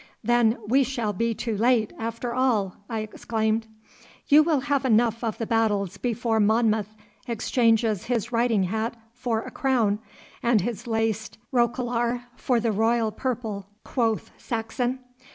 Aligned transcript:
'Then 0.23 0.57
we 0.67 0.81
shall 0.83 1.13
be 1.13 1.31
too 1.35 1.55
late, 1.55 1.93
after 1.99 2.33
all,' 2.33 2.75
I 2.89 3.01
exclaimed. 3.01 3.67
'You 4.27 4.41
will 4.41 4.61
have 4.61 4.83
enough 4.83 5.23
of 5.23 5.37
battles 5.47 5.97
before 5.97 6.39
Monmouth 6.39 6.95
exchanges 7.27 8.05
his 8.05 8.31
riding 8.31 8.63
hat 8.63 8.95
for 9.13 9.43
a 9.43 9.51
crown, 9.51 9.99
and 10.41 10.61
his 10.61 10.87
laced 10.87 11.37
roquelaure 11.53 12.23
for 12.35 12.59
the 12.59 12.71
royal 12.71 13.11
purple,' 13.11 13.67
quoth 13.83 14.31
Saxon. 14.39 15.01